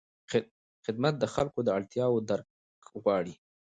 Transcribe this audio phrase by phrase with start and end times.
[0.85, 2.47] خدمت د خلکو د اړتیاوو درک
[3.01, 3.35] غواړي.